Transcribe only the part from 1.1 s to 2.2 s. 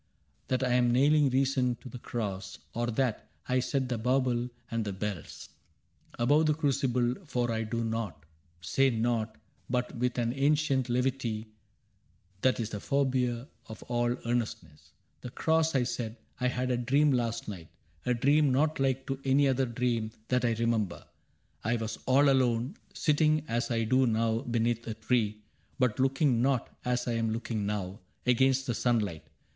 reason to the